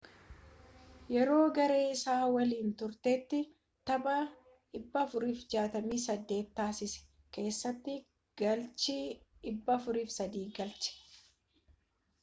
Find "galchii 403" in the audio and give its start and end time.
8.43-10.45